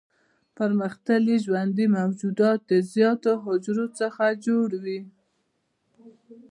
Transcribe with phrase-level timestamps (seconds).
[0.57, 4.99] پرمختللي ژوندي موجودات د زیاتو حجرو څخه جوړ وي.